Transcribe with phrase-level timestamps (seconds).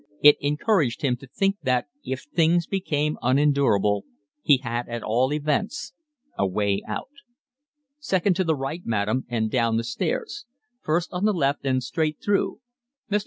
[0.23, 4.05] It encouraged him to think that, if things became unendurable,
[4.41, 5.93] he had at all events
[6.35, 7.09] a way out.
[7.99, 10.47] "Second to the right, madam, and down the stairs.
[10.81, 12.61] First on the left and straight through.
[13.11, 13.19] Mr.